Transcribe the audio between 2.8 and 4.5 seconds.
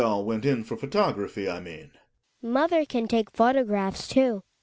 can take photographs, too.